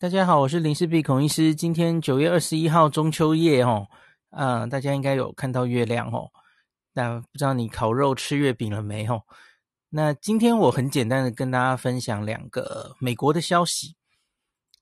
[0.00, 1.52] 大家好，我是林氏璧孔医师。
[1.52, 3.88] 今天九月二十一号中秋夜哦，
[4.30, 6.30] 啊、呃，大家应该有看到月亮哦。
[6.92, 9.20] 那不知道你烤肉吃月饼了没哦？
[9.88, 13.96] 那今天我很简单的跟大家分享两个美国的消息，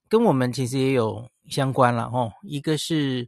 [0.07, 2.31] 跟我们其实也有相关了哦。
[2.43, 3.27] 一个是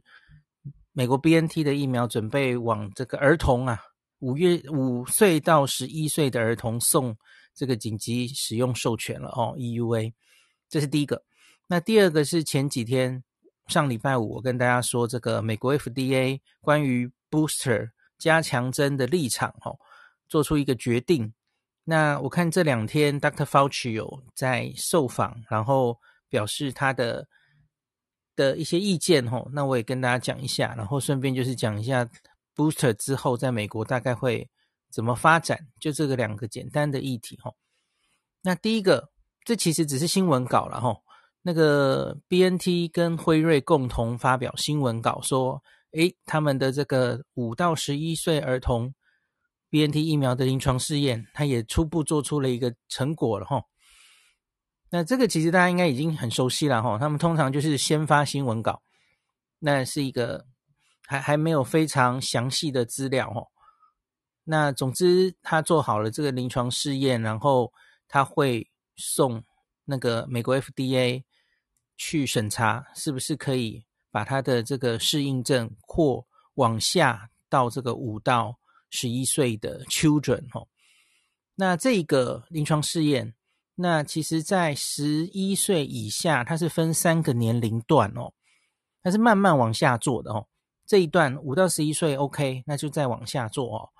[0.92, 3.80] 美国 BNT 的疫苗准备往这个儿童啊，
[4.20, 7.16] 五月五岁到十一岁的儿童送
[7.52, 10.12] 这个紧急使用授权了哦，EUA，
[10.68, 11.20] 这是第一个。
[11.72, 13.22] 那第二个是前几天
[13.68, 19.78] 上礼拜五，我跟大家说这个美国 FDA 关于 booster 加强针的立场，哦，
[20.28, 21.32] 做出一个决定。
[21.84, 23.44] 那我看这两天 Dr.
[23.44, 25.96] Fauci 有在受访，然后
[26.28, 27.28] 表示他的
[28.34, 32.04] 的一些意见，哦，那我也跟大家讲一下，然后顺便就是讲一下
[32.56, 34.50] booster 之后在美国大概会
[34.90, 37.54] 怎么发展，就这个两个简单的议题，哦。
[38.42, 39.12] 那第一个，
[39.44, 41.02] 这其实只是新闻稿了，哦。
[41.42, 48.94] 那个 BNT 跟辉瑞共同发表新闻稿说，诶，他们的这个五到十一岁儿童
[49.70, 53.62] BNT 疫苗的临床试验，他也初步做出了一个成果了哈。
[54.90, 58.82] 那这个其实大家应该已经很熟悉了哈，他们通常就是先发新闻稿，
[59.60, 60.44] 那是一个
[61.06, 63.42] 还还没有非常详细的资料哈。
[64.44, 67.72] 那总之他做好了这个临床试验，然后
[68.08, 69.42] 他会送
[69.86, 71.24] 那个美国 FDA。
[72.02, 80.66] 去审查是不是可以把他的这个适应症扩往下到这个五到十一岁的 children 哦，
[81.56, 83.34] 那这个临床试验，
[83.74, 88.32] 那其实在十一岁以下，它是分三个年龄段哦，
[89.02, 90.46] 它是慢慢往下做的哦。
[90.86, 93.90] 这一段五到十一岁 OK，那就再往下做哦。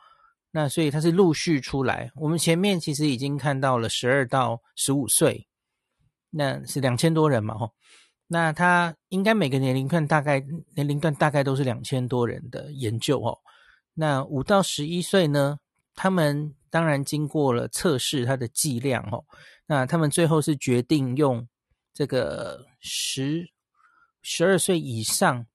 [0.52, 5.46] 那所以它是陆续出来，我们前面其实已经看到了十二到十五岁。
[6.30, 7.72] 那是两千多人嘛，吼，
[8.28, 10.40] 那他应该每个年龄段大概
[10.74, 13.38] 年龄段大概都是两千多人的研究，哦。
[13.94, 15.58] 那五到十一岁呢，
[15.94, 19.24] 他们当然经过了测试它的剂量，哦。
[19.66, 21.48] 那他们最后是决定用
[21.92, 23.50] 这个十
[24.22, 25.46] 十二岁以上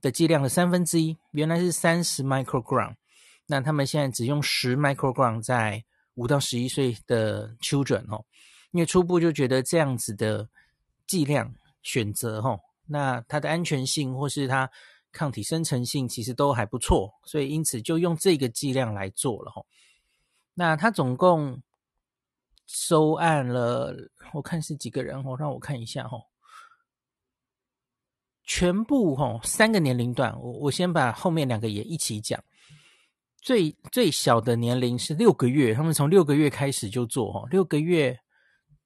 [0.00, 2.94] 的剂量的三分之一，原来是三十 microgram，
[3.46, 5.82] 那他们现在只用十 microgram 在
[6.14, 8.24] 五到十一岁的 children，哦。
[8.72, 10.48] 因为初步就觉得这样子的
[11.06, 14.70] 剂量选择，吼，那它的安全性或是它
[15.10, 19.66] 抗体生成性其实都还不错，所以因此就用这个剂量来做了，吼。
[20.52, 21.62] 那他总共
[22.66, 23.96] 收案了，
[24.34, 26.26] 我看是几个人，吼，让我看一下，吼，
[28.44, 32.42] 全部，吼，三个年龄段，我我先把后面两个也一起讲。
[33.40, 38.18] 最最小的年龄是六个月，他们从六个月开始就做，吼，六个月。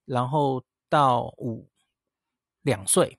[0.04, 1.68] 然后到五
[2.62, 3.18] 两岁，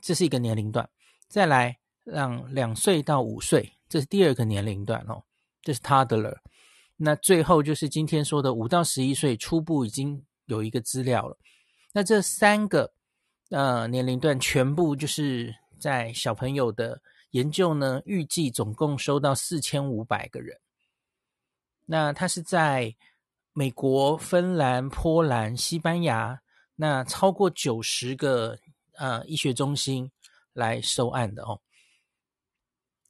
[0.00, 0.88] 这是一个年龄段。
[1.28, 5.24] 再来让两岁到五岁，这是第二个年龄段哦，
[5.62, 6.38] 这是 toddler。
[6.96, 11.36] 那最后就是今天说的五到十一岁，初步已经有一个资料了。
[11.92, 12.92] 那这三个
[13.50, 20.60] 呃年龄段全部就是在小朋友的研究呢，预计总共收到四千五百个人。
[21.86, 22.94] 那他是在。
[23.56, 26.40] 美国、芬兰、波兰、西班牙，
[26.74, 28.58] 那超过九十个
[28.96, 30.10] 呃医学中心
[30.52, 31.60] 来收案的哦。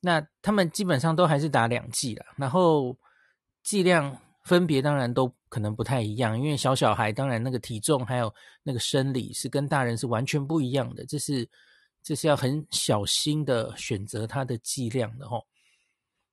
[0.00, 2.94] 那他们基本上都还是打两剂了，然后
[3.62, 8.32] 剂量分别当然都可能不太一样，因为小小孩当然那个体重还有
[8.62, 11.48] 那个生理是跟大人是完全不一样的，这是
[12.02, 15.42] 这是要很小心的选择它的剂量的哦。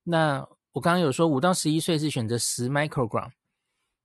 [0.04, 3.32] 那我刚刚有说五到十一岁是选择十 microgram。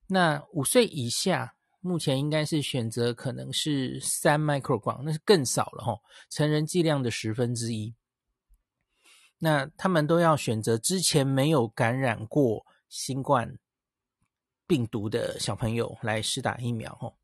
[0.09, 7.93] 那五岁以下，目前应该是选择可能是三 microgram，那是更少了吼，成人剂量的十分之一。
[9.39, 13.59] 那他们都要选择之前没有感染过新冠
[14.65, 17.17] 病毒的小朋友来施打疫苗吼。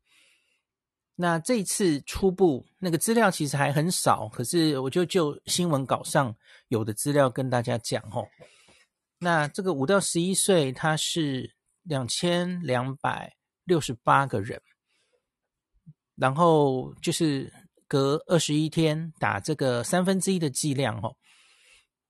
[1.16, 6.36] 那这次初步那个资料其实还很少，可是我就就新闻稿上
[6.68, 8.28] 有的资料跟大家讲吼。
[9.18, 11.54] 那这个五到十一岁，他是。
[11.84, 13.32] 两千两百
[13.64, 14.60] 六十八个人，
[16.16, 17.52] 然后就是
[17.86, 21.14] 隔二十一天打这个三分之一的剂量哦。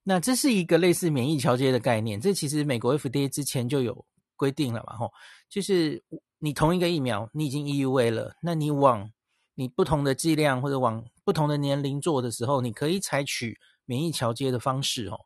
[0.03, 4.05] 那这是一个类似免疫桥接的概念，这其实美国 FDA 之前就有
[4.37, 5.11] 规定了嘛吼，
[5.49, 6.03] 就是
[6.39, 9.11] 你同一个疫苗你已经 EUA 了，那你往
[9.55, 15.19] 你不同的剂量或者往不同的年龄做的时候，你可以采取免疫桥接的方式哦。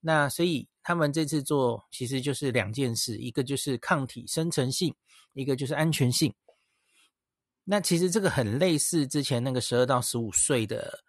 [0.00, 0.66] 那所以。
[0.82, 4.92] 他们这次做其实就是两件事，一个就是抗体生成性，
[5.34, 6.34] 一个就是安全性。
[7.64, 11.04] 那其实这个很类似之前那个十二到十五岁的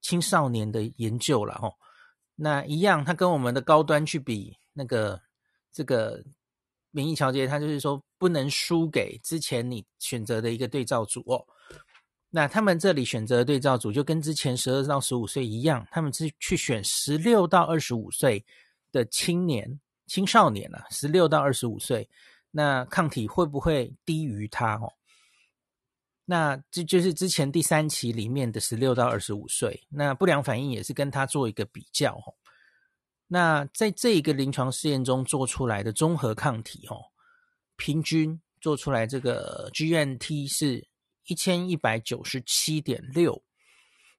[0.00, 1.74] 青少年的研究了哦。
[2.36, 5.20] 那一样，它跟我们的高端去比，那个
[5.72, 6.24] 这个
[6.92, 11.44] 免疫调节，它就是说不能输给之前你选择的一个对照组哦。
[12.36, 18.44] 那他们这里选择对照组就跟之前十二到十五岁一样，他们是去选十六到二十五岁
[18.92, 22.06] 的青年、青少年啊，十六到二十五岁，
[22.50, 24.92] 那抗体会不会低于他哦？
[26.26, 32.34] 那这就是之前第三期里面的十六到二十五岁，那不良反应也是跟他做一个比较哦。
[33.28, 37.00] 那在这一个临床试验中做出来的综合抗体哦，
[37.76, 40.86] 平均做出来这个 GNT 是。
[41.26, 43.42] 一千一百九十七点六，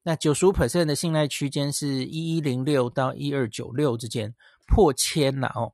[0.04, 4.34] 那九十五 percent 的信赖区间是一一零六到一二九六之间，
[4.68, 5.74] 破千了哦。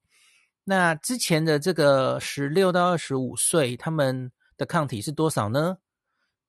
[0.64, 5.78] 那之前的这个十六到二十五岁，他们的抗体是多少呢？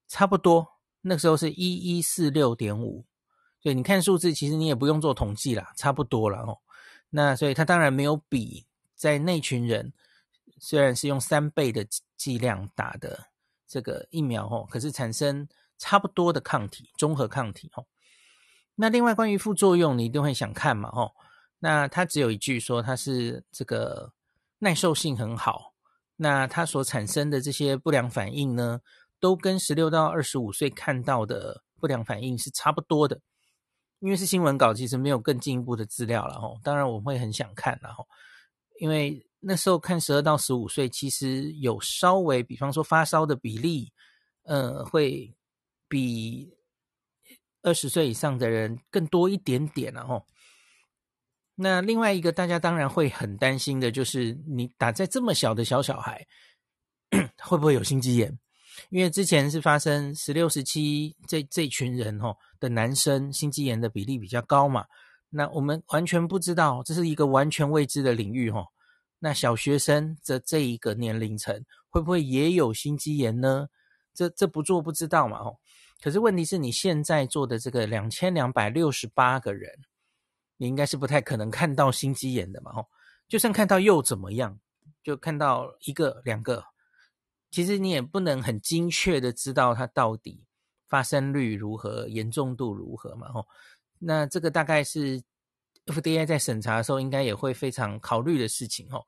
[0.07, 0.67] 差不多，
[1.01, 3.05] 那个时候是一一四六点五。
[3.61, 6.59] 对你看数字，其实你也不用做统计啦，差不多了哦。
[7.11, 8.65] 那所以他当然没有比
[8.95, 9.93] 在那群人，
[10.59, 11.87] 虽然是用三倍的
[12.17, 13.27] 剂量打的。
[13.75, 15.49] 这个疫苗哦，可是产生
[15.79, 17.85] 差不多的抗体，综合抗体哦。
[18.77, 21.11] 那另外关于副作用，你一定会想看嘛哦。
[21.59, 24.13] 那它只有一句说它是这个
[24.61, 25.75] 耐受性很好。
[26.15, 28.81] 那它所产生的这些不良反应呢，
[29.19, 33.21] 都跟十六到二十五岁看到的不良反应是差不多的。
[33.99, 36.61] 因为是新闻稿，其实没有更进一步的资料了哦。
[36.63, 38.07] 当然我会很想看了哦，
[38.79, 39.27] 因为。
[39.47, 43.93] 那时候看十二到十五岁，其实有稍微，比方说发烧的比例，
[44.45, 45.35] 呃，会
[45.87, 46.51] 比
[47.63, 50.25] 二十岁以上的人更多一点点了哦。
[51.55, 56.27] 那另外一个大家当然会很担心的就是，你打在这么小的小小孩，
[57.43, 58.39] 会不会有心肌炎？
[58.91, 64.85] 因为之前是发生十六、十七这这群人哦的男生心肌炎的比例比较高嘛。
[65.31, 68.67] 那我们完全不知道，这是一个完全未知的领域哦。
[69.25, 73.71] 那小学生的这一个年龄层会不会也有心肌炎呢？
[74.13, 75.59] 这这不做不知道嘛吼。
[76.03, 79.87] 可是问题是你现在做的这个两千两百六十八个人，
[80.59, 82.91] 你应该是不太可能看到心肌炎的嘛吼。
[83.27, 84.61] 就算看到又怎么样？
[85.03, 86.63] 就看到一个两个，
[87.51, 90.45] 其实你也不能很精确的知道它到底
[90.87, 93.49] 发生率如何、严重度如何嘛吼。
[94.01, 95.23] 那这个大概是。
[95.87, 99.05] FDA 在审查的时候，应该也会非常考虑的事情哦，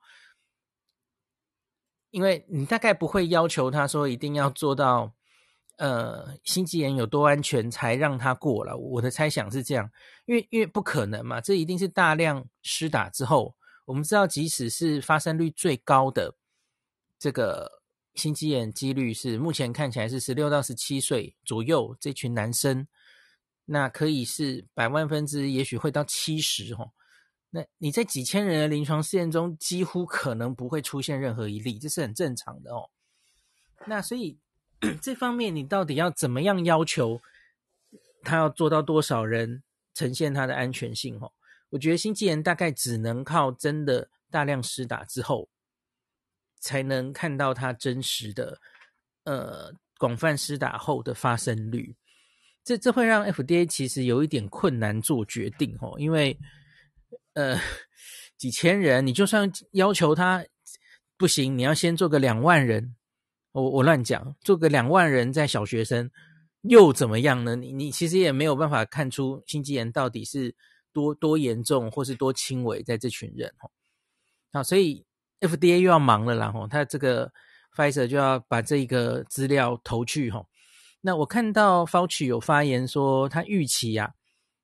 [2.11, 5.14] 因为你大概不会要求他说一定要做到，
[5.76, 8.76] 呃，心肌炎有多安全才让他过了。
[8.76, 9.90] 我的猜想是这样，
[10.26, 13.56] 因为因为不可能嘛，这一定是大量施打之后，
[13.87, 16.37] 我们知道，即使是发生率最高的
[17.19, 17.82] 这个
[18.14, 22.87] 心肌炎几率是目前看起来是十六到十七岁左右这群男生。
[23.66, 26.92] 那可以是百万分之，也许会到七十哦。
[27.50, 32.90] 那你在几千人的临床试验中，几乎可能不会出现任何一例，这是很正常的哦。
[33.86, 34.38] 那所以
[35.00, 37.20] 这方面，你到底要怎么样要求
[38.22, 39.62] 他要做到多少人
[39.94, 41.18] 呈现他的安全性？
[41.20, 41.32] 哦，
[41.70, 45.48] 我觉得新纪元大概只能靠真的大量施打之后，
[46.60, 48.60] 才能看到它真实的
[49.24, 51.96] 呃广泛施打后的发生率。
[52.66, 56.37] 这这会让 FDA 其实有一点困难做决定哦，因为
[57.35, 57.56] 呃
[58.37, 60.44] 几千人，你就算要求他
[61.16, 62.96] 不行，你要先做个两万人，
[63.52, 66.11] 我我乱讲，做个两万人在小学生
[66.62, 67.54] 又怎么样呢？
[67.54, 70.52] 你你其实也没有办法看出心肌炎到底是
[70.92, 73.70] 多多严重或是多轻微在这群人哦。
[74.52, 75.06] 好，所以
[75.38, 77.32] FDA 又要忙了啦吼，他这个
[77.76, 80.49] Pfizer 就要把这个资料投去吼。
[81.06, 84.10] 那我看到 Fauci 有发言说，他预期呀、啊，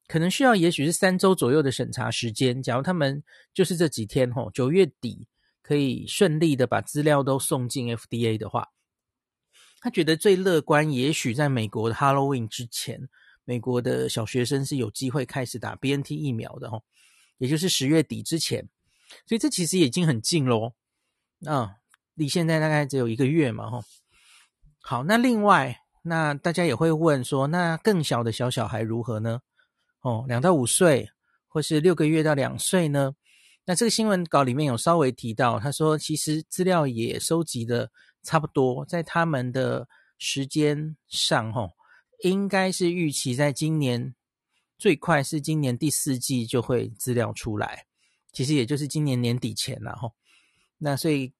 [0.09, 2.61] 可能需要也许是三周左右的审查时间。
[2.61, 3.23] 假如他们
[3.55, 5.29] 就是这几天吼，九月底
[5.63, 8.73] 可以顺利的把资料都送进 FDA 的话，
[9.79, 13.09] 他觉得最乐观，也许在美国的 Halloween 之前，
[13.45, 16.83] 美国的小学生是有机会开始打 BNT 疫苗的吼，
[17.39, 18.69] 也就是十月底之前。
[19.29, 20.75] 所以这其实已经很近喽，
[21.47, 21.77] 啊，
[22.15, 23.85] 离现在大概只有一个月嘛吼。
[24.81, 25.79] 好，那另外。
[26.03, 29.41] 那大家也会问说，那更小的小小孩如何呢？
[30.01, 31.09] 哦，两到五岁，
[31.47, 33.15] 或是六个月到两岁呢？
[33.65, 37.89] 那这个新闻稿里面有稍微提到，他说其实资料也收集的
[38.25, 39.87] 差不多，在他们的
[40.19, 41.71] 时间上，吼，
[42.25, 44.13] 应该是预期在今年
[44.77, 47.87] 最快是今年第四季就会资料出来，
[48.33, 50.13] 其实也就是今年年底前了，吼。
[50.79, 51.33] 那所以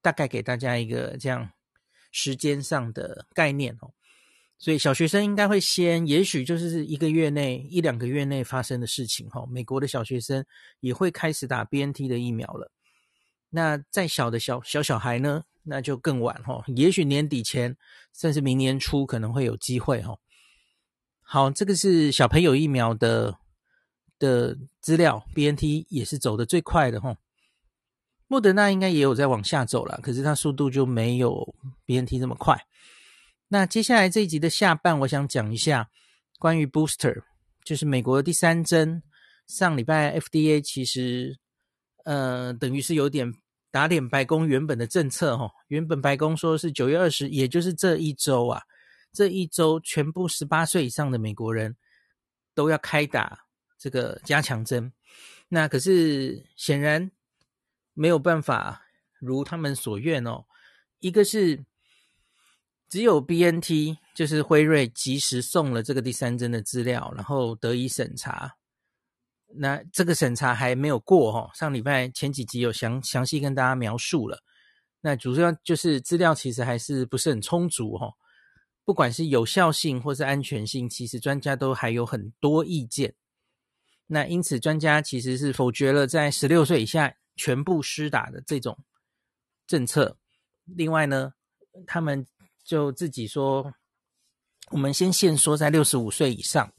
[0.00, 1.50] 大概给大家一个这样
[2.10, 3.92] 时间上的概念，哦。
[4.58, 9.44] 所以小学生应该会先，也许就是一个月内、一两个月内发生的事情哈。
[9.50, 10.44] 美国的小学生
[10.80, 12.72] 也会开始打 BNT 的疫苗了。
[13.50, 17.76] 那再小的小小小孩呢，那就更晚哈，也许年底前，
[18.14, 20.18] 甚至明年初可能会有机会哈。
[21.20, 23.38] 好，这个是小朋友疫苗的
[24.18, 27.16] 的资料，BNT 也是走得最快的哈。
[28.26, 32.58] 莫德纳应该也有在往下走了，可是它速度就没有 BNT 这么快。
[33.48, 35.88] 那接下来这一集的下半，我想讲一下
[36.38, 37.22] 关于 booster，
[37.64, 39.02] 就是美国的第三针。
[39.46, 41.38] 上礼拜 FDA 其实
[42.04, 43.32] 呃，等于是有点
[43.70, 45.50] 打脸白宫原本的政策哈。
[45.68, 48.62] 原本白宫说是九月二十，也就是这一周啊，
[49.12, 51.76] 这一周全部十八岁以上的美国人
[52.54, 53.46] 都要开打
[53.78, 54.92] 这个加强针。
[55.48, 57.10] 那可是显然。
[57.98, 58.82] 没有办法
[59.18, 60.44] 如他们所愿哦。
[60.98, 61.64] 一个是
[62.96, 68.56] 只有 BNT，就是辉瑞及时送了这个第三针的资料，然后得以审查。
[69.48, 71.50] 那这个审查还没有过哦。
[71.52, 74.42] 上礼拜前几集有详详细跟大家描述了。
[75.02, 78.14] 那主要就是资料其实还是不是很充足哦。
[78.82, 83.14] 不管是有效性或是安全性，其实专家都还有很多意见。
[84.06, 87.14] 那因此专家其实是否决了在十六岁以下。
[87.36, 88.78] 全部施打的这种
[89.66, 90.16] 政策，
[90.64, 91.34] 另外呢，
[91.86, 92.26] 他们
[92.66, 93.72] 就自己说，
[94.70, 96.72] 我们先限缩在六十五岁以上，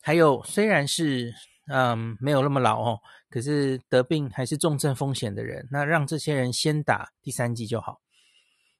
[0.00, 1.34] 还有虽然是
[1.66, 8.00] 嗯没有那么老哦，可是得病还是重症风险的人，那让这些人先打第三剂就好。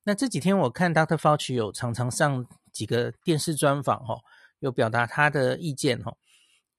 [0.03, 1.19] 那这几天我看 Dr.
[1.19, 4.21] Fauci 有常常上几个电视专访哦，
[4.61, 6.17] 有表达他的意见哦，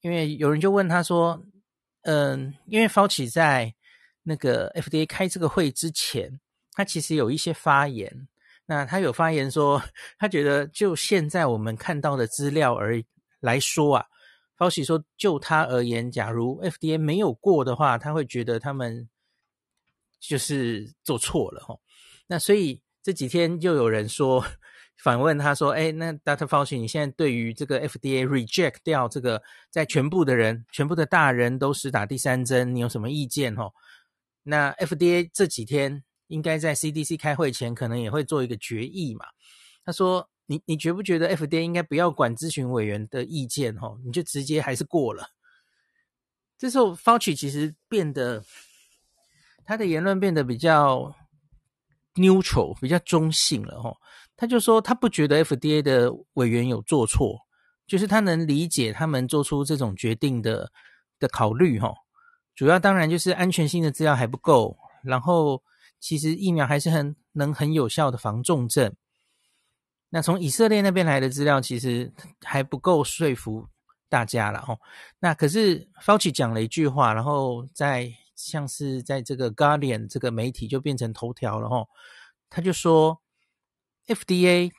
[0.01, 1.43] 因为有人就问他说，
[2.01, 3.75] 嗯，因为 Fauci 在
[4.23, 6.39] 那个 FDA 开这个会之前，
[6.71, 8.27] 他其实有一些发言。
[8.65, 9.81] 那他有发言说，
[10.17, 13.01] 他觉得就现在我们看到的资料而
[13.39, 14.05] 来说啊
[14.57, 19.07] ，Fauci 说就他而言，假如 FDA 没有过的话，他会觉得他们
[20.19, 21.79] 就是做错了齁。
[22.27, 24.43] 那所以这几天就有人说
[25.03, 26.47] 反问他说：“哎，那 Dr.
[26.47, 33.71] Fauci，你现在对于这个 FDA reject 掉这个在全部的人、全部的大人都是打第三针，你有什么意见？”齁。
[34.41, 39.25] 那 FDA 这几天应该在 CDC 开会前，可能也会做一个决议嘛。
[39.83, 43.75] 他说：“你你觉不觉得 FDA 应该不要管咨询委员的意见？
[43.77, 45.29] 吼，你就直接还是过了。”
[46.57, 48.43] 这时候 Fauci 其实变得
[49.65, 51.13] 他的言论变得比较
[52.15, 53.81] neutral，比较中性了。
[53.81, 53.97] 吼，
[54.35, 57.39] 他就说他不觉得 FDA 的委员有做错，
[57.85, 60.71] 就是他能理解他们做出这种决定的
[61.19, 61.79] 的考虑。
[61.79, 61.93] 吼。
[62.55, 65.61] 主要当然就是安全性的资料还不够，然后
[65.99, 68.95] 其实疫苗还是很能很有效的防重症。
[70.09, 73.67] 那从以色列那边来的资料其实还不够说服
[74.07, 74.79] 大家了哦。
[75.19, 81.87] 那可是 Fauci 讲了一句话，然后在像是在这个 Guardian 这个媒体就变成头条了哦。
[82.49, 83.21] 他就说
[84.07, 84.71] FDA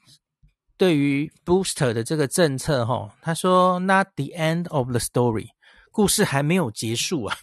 [0.78, 5.49] 对于 Booster 的这个政策哈，他说 Not the end of the story，
[5.90, 7.37] 故事还没有结束啊。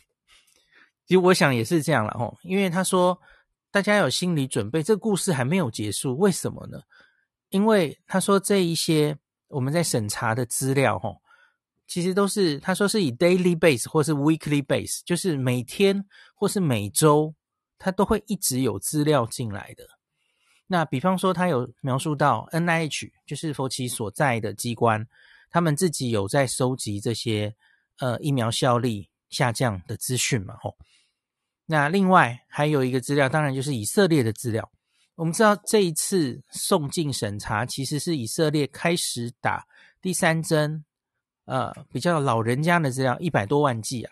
[1.06, 3.20] 其实我想也是这样了哦，因为他说
[3.74, 6.80] 大家有心理准备，这个故事还没有结束，为什么呢？
[7.50, 11.20] 因为他说这一些我们在审查的资料吼，
[11.88, 17.34] 其实都是他说是以 daily base 或是 weekly base，就是每天或是每周，
[17.80, 19.84] 他都会一直有资料进来的。
[20.68, 25.08] 那比方说他有描述到 NIH，就是佛奇所在的机关，
[25.50, 27.56] 他们自己有在收集这些
[27.98, 30.78] 呃疫苗效力下降的资讯嘛吼。
[31.66, 34.70] 那另外还有一个资料，当然就是以色列的资料。
[35.16, 39.66] 我们知道这一次送进审查，其实是以色列开始打
[40.02, 40.84] 第三针，
[41.46, 44.12] 呃，比较老人家的资料，一百多万剂啊。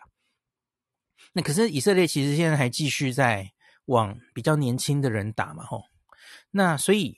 [1.33, 3.51] 那可是以色列其实现在还继续在
[3.85, 5.83] 往比较年轻的人打嘛，吼。
[6.51, 7.17] 那所以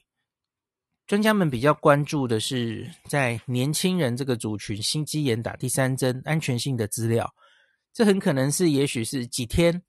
[1.05, 7.29] 专家们比较关注的是在年轻人这个族群心肌炎打第三针安全性的资料，
[7.93, 9.83] 这很可能是也许是几天。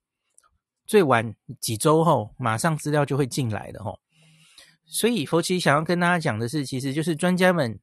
[0.87, 3.99] 最晚几周后，马上资料就会进来的吼。
[4.85, 7.81] 所以佛奇想要跟大家讲的是，其实就是专家们，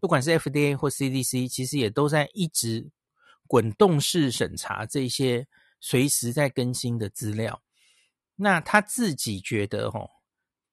[0.00, 2.90] 不管是 FDA 或 CDC，其实也都在一直
[3.46, 5.46] 滚动式审查这些
[5.78, 7.60] 随时在更新的资料。
[8.34, 10.08] 那他自己觉得吼，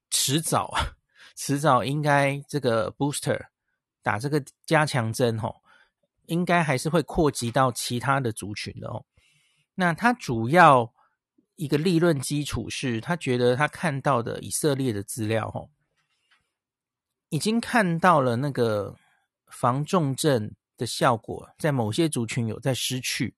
[0.09, 0.95] 迟早啊，
[1.35, 3.47] 迟早应该这个 booster
[4.01, 5.61] 打这个加强针吼，
[6.27, 9.03] 应该还是会扩及到其他的族群的哦。
[9.75, 10.94] 那他主要。
[11.55, 15.69] 一个理论基础是他觉得他看到的以色列的资料，吼，
[17.29, 18.95] 已经看到了那个
[19.47, 23.35] 防重症的效果，在某些族群有在失去。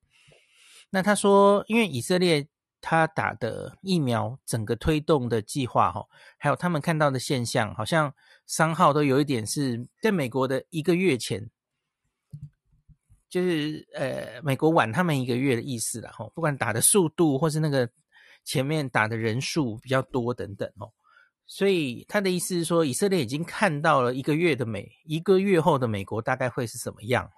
[0.90, 2.48] 那他说，因为以色列
[2.82, 6.08] 他打的疫苗整个推动的计划，哈，
[6.38, 8.14] 还有他们看到的现象，好像
[8.46, 11.50] 三号都有一点是在美国的一个月前，
[13.30, 17.88] 就是呃，美国晚他们一个月的意思了，哈，不管打的速度或是那个
[18.48, 20.90] 前面打的人数比较多等等，哦。
[21.46, 27.30] 所以他的意思是说，以色列已经看到了一个月的美，一个月后的美国大概会是什么样。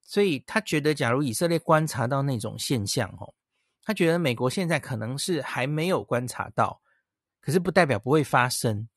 [0.00, 3.34] 所以他觉得，假如以色列观察到那种现象，哦，
[3.82, 6.80] 他觉得美国现在可能是还没有观察到，
[7.40, 8.88] 可是不代表不会发生。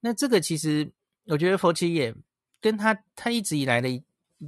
[0.00, 0.92] 那这个其实，
[1.26, 2.12] 我觉得佛奇也
[2.60, 3.88] 跟他他一直以来的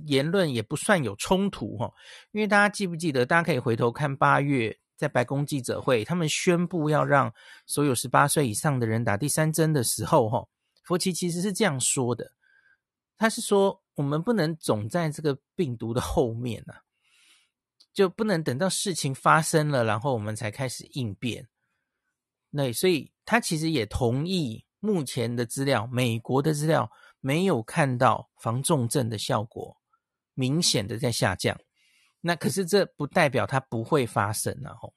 [0.06, 1.92] 言论也不算有冲突，哈，
[2.32, 3.24] 因为大家记不记得？
[3.24, 4.76] 大家可以回头看八月。
[4.96, 7.32] 在白宫记者会，他们宣布要让
[7.66, 10.46] 所有十八岁以上的人打第三针的时候，哈，
[10.82, 12.32] 佛奇其实是这样说的，
[13.16, 16.82] 他是说我们不能总在这个病毒的后面啊，
[17.92, 21.48] 就不能等到事情发生了，然后我们才开始应变。
[22.50, 29.76] 那所以他其实也同意目前的资料，美国的资料没有看到防重症的效果
[30.34, 31.58] 明显的在下降。
[32.26, 34.94] 那可是这不代表它不会发生，然后，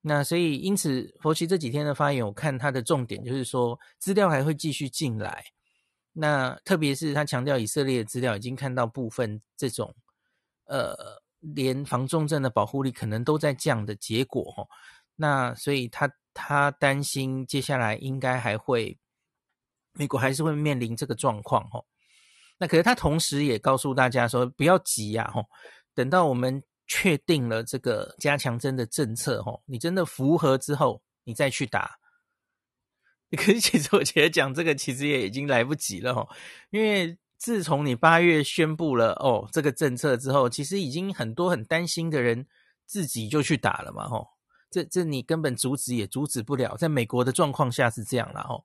[0.00, 5.44] 那所以因此，佛奇这几天的发言，我看他的重点就是说，资料还会继续进来。
[6.14, 9.94] 那特别是他强调以色列的资料已经看到部分这种，
[10.64, 10.96] 呃，
[11.40, 14.66] 连防重症的保护力可能都在降的结果，哈。
[15.16, 18.98] 那所以他他担心接下来应该还会，
[19.92, 21.84] 美国还是会面临这个状况，哈。
[22.56, 25.44] 那可是他同时也告诉大家说，不要急呀，吼。
[25.96, 31.96] 等到我们确定了这个加强针的政策，吼，你真的符合之后，你再去打。
[33.34, 36.28] 可是其实我觉得讲这个其实也已经来不及了，吼，
[36.70, 42.46] 因为自从你八月宣布了哦这个政策之后，其实已经很多很担心的人
[42.84, 44.28] 自己就去打了嘛，吼，
[44.70, 46.76] 这这你根本阻止也阻止不了。
[46.76, 48.62] 在美国的状况下是这样了，吼。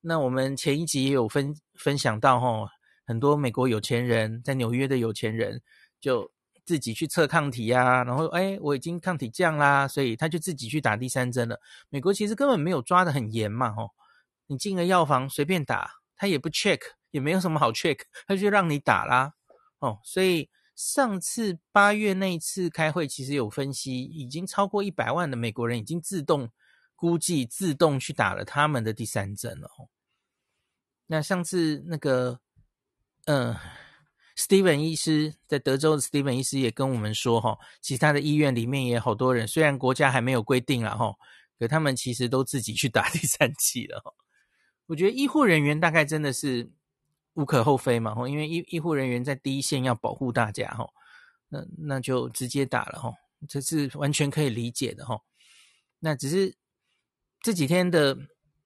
[0.00, 2.68] 那我们前一集也有分分享到，吼，
[3.06, 5.62] 很多美国有钱人在纽约的有钱人
[6.00, 6.28] 就。
[6.64, 11.60] 自己去测抗体呀、啊，然后哎，我已经抗体降啦，所以他就自己去打第三针了。
[11.90, 13.90] 美国其实根本没有抓得很严嘛，吼，
[14.46, 19.34] 你进了药房随便打，他也不 check，也没有什么好 check， 他就让你打啦，
[19.78, 26.50] 哦，所以上次八月那一次开会，其实有分析，已经超过一百万的美国人已经自动
[26.96, 29.88] 估计自动去打了他们的第三针了，哦。
[31.06, 32.40] 那上次那个，
[33.26, 33.54] 嗯、
[34.36, 41.14] Steven 医师在德州的 Steven 医师也跟我们说，哈，其他的医院里面也好多人，虽然国家还没有规定了，哈，
[41.56, 44.12] 可他们其实都自己去打第三剂了，哈。
[44.86, 46.68] 我觉得医护人员大概真的是
[47.34, 50.84] 无可厚非嘛，哈，因为医医护人员在第一线要保护大家，哈，
[51.48, 53.14] 那那就直接打了，哈，
[53.48, 55.20] 这是完全可以理解的，哈。
[56.00, 56.56] 那只是
[57.40, 58.18] 这几天的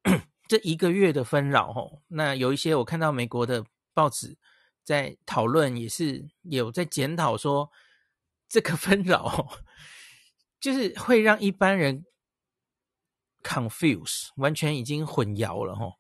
[0.49, 4.39] 这一个月的纷扰，哈，那有一些我看到美国的报纸。
[4.89, 7.71] 在讨论也是有在检讨说，
[8.49, 9.47] 这个 纷扰
[10.59, 12.07] 就是会让一般人
[13.43, 15.93] confuse，完全已经混淆了哈，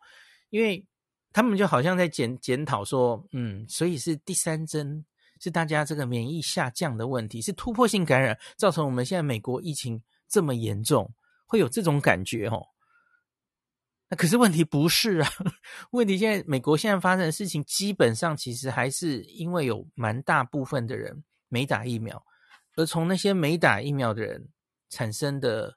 [0.48, 0.87] 因为
[1.35, 5.05] 他们就好像在检检讨说，嗯，所以是第三针
[5.38, 11.12] 是大家这个免疫下降的问题，是突破性感染造成我们现在美国疫情这么严重，
[11.44, 12.66] 会有这种感觉哦。
[14.11, 15.31] 那可是问题不是啊，
[15.92, 22.25] 问题现在美国现在发生的事情，基本上其实还是因为有蛮大部分的人没打疫苗，
[22.77, 24.49] 而从那些没打疫苗的人
[24.88, 25.77] 产生的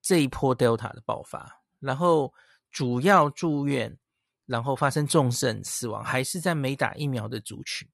[0.00, 2.32] 这一波 Delta 的爆发，然后
[2.70, 3.98] 主要住院，
[4.46, 7.86] 然后发生重症死亡，还是在没打疫苗的族群。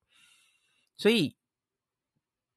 [0.96, 1.36] 所以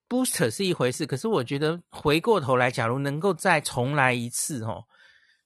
[0.08, 4.86] Booster 是一回事，可是我觉得回过头来，假如能够再重来一次，哦。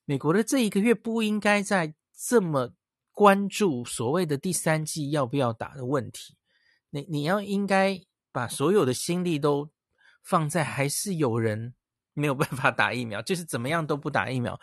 [0.09, 2.71] 美国的这一个月不应该再这么
[3.11, 6.37] 关注所谓的第三季要不要打的问题，
[6.91, 7.99] 你你要应该
[8.31, 9.69] 把所有的心力都
[10.23, 11.73] 放在还是有人
[12.13, 14.57] 没有办法打疫苗， 就是怎么样都不打疫苗，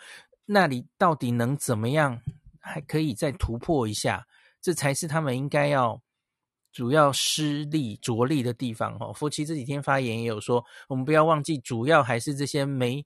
[0.45, 2.19] 那你到底能怎么样
[2.59, 4.25] 还可以再突破一下？
[4.59, 6.01] 这才是他们应该要
[6.71, 9.13] 主要施力着力的地方哦。
[9.13, 13.05] 夫妻这几天发言也有说，我们不要忘记，主要还是这些没。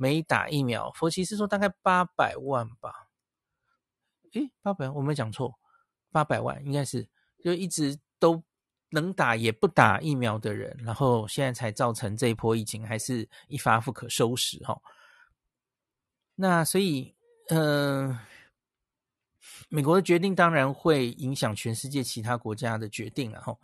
[0.00, 3.10] 没打疫苗，佛奇是说大概八百万吧？
[4.32, 5.58] 诶，八百万我没讲错，
[6.10, 7.06] 八百万应该是
[7.44, 8.42] 就一直都
[8.88, 14.80] 能打也不打疫苗的人，然后现在才造成这一波疫情还是一发不可收拾哈。
[16.34, 17.14] 那所以，
[17.48, 18.20] 嗯、呃，
[19.68, 23.60] 美国的决定当然会影响全世界其他国家的决定，然后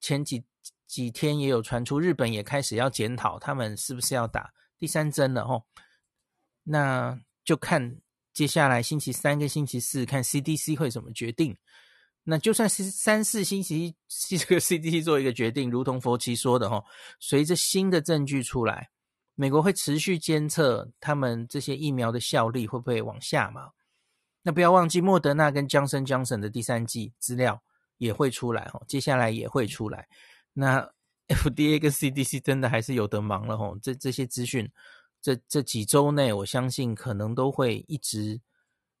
[0.00, 0.42] 前几
[0.86, 4.50] 几天也有传出，日本也开始要检讨他们是不是要打
[4.84, 5.64] 第三针了，吼。
[6.64, 7.96] 那就看
[8.34, 11.56] 接下来星期三跟星期四看 CDC 会怎么决定。
[12.24, 13.96] 那就算是三四星期一
[14.36, 16.84] 这个 CDC 做一个决定，如同佛奇说的，吼，
[17.18, 18.90] 随着新的证据出来，
[19.34, 23.70] 美国会持续监测他们这些疫苗的效力会不会往下嘛？
[24.42, 27.62] 那不要忘记，莫德纳跟强生强生的第三剂资料
[27.96, 30.06] 也会出来哦，接下来也会出来。
[30.52, 30.93] 那
[31.44, 34.70] FDA 跟 CDC 真的还是有得忙了哦，这这些资讯，
[35.22, 38.40] 这这几周内，我相信可能都会一直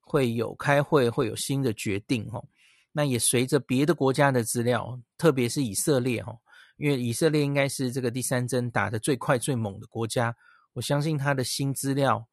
[0.00, 2.44] 会有开会，会有新的决定哦。
[2.92, 6.38] 那也随着别的国家的资料，特别是以色列哦，
[6.76, 10.34] 因为以色列应该是这个第三针打得最快最猛的国家，
[10.72, 12.26] 我相信它的新资料。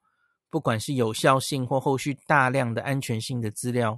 [0.50, 3.98] 不管是有效性或后续大量的安全性的资料，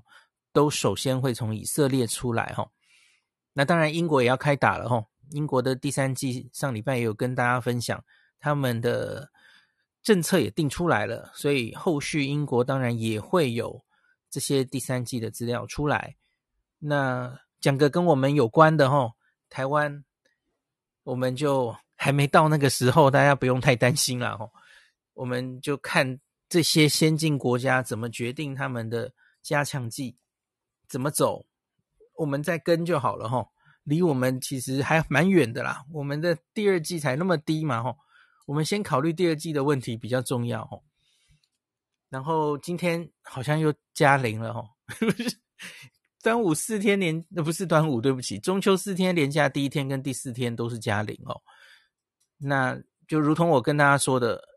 [0.52, 2.70] 都首先会从以色列出来哈。
[3.54, 5.08] 那当然，英国也要开打了吼。
[5.32, 8.04] 英国的第三季上礼拜也有跟大家分享，
[8.40, 9.30] 他们的
[10.02, 13.84] 政策也定出来了，所以后续英国当然也会有
[14.30, 16.16] 这些第三季的资料出来。
[16.80, 19.14] 那讲个跟我们有关的哈，
[19.50, 20.04] 台湾
[21.04, 24.50] 我们就还没到那个时候，大家不用太担心了哈。
[25.14, 26.20] 我们就看。
[26.50, 30.16] 这些先进国家怎么决定他们的加强剂
[30.88, 31.48] 怎么走，
[32.16, 33.48] 我们再跟就好了哈。
[33.84, 37.98] 离我们其实还蛮远的啦，我们的第二季才那么低嘛吼。
[38.46, 40.84] 我们先考虑第二季的问题比较重要吼。
[42.10, 44.64] 然后今天好像又加零了哈。
[46.22, 51.42] 端午四天连，那不是端午，对不起，中秋四天连假第一天跟第四天都是加零哦。
[52.38, 54.50] 那就如同我跟大家说的。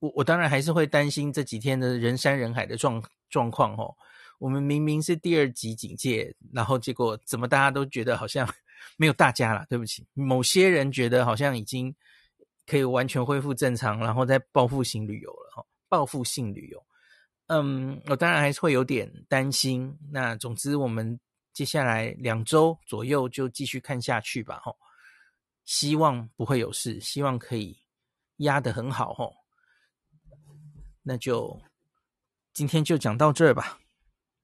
[0.00, 3.94] 我我当然还是会担心这几天的人山人海的状状况哦。
[4.38, 8.48] 我们明明是第二级警戒，然后结果怎么大家都觉得好像
[8.96, 9.66] 没有大家了？
[9.68, 11.94] 对不起，某些人觉得好像已经
[12.66, 15.66] 可以完全恢复正常，然后再报复性旅游了哈。
[15.88, 16.86] 报复性旅游，
[17.48, 19.96] 嗯，我当然还是会有点担心。
[20.12, 21.18] 那总之，我们
[21.52, 24.72] 接下来两周左右就继续看下去吧哈。
[25.64, 27.76] 希望不会有事，希望可以
[28.36, 29.28] 压得很好哈。
[31.02, 31.60] 那就
[32.52, 33.80] 今天就讲到这儿吧。